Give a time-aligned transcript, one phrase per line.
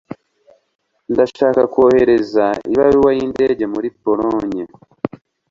[1.11, 4.63] Ndashaka kohereza ibaruwa yindege muri Polonye.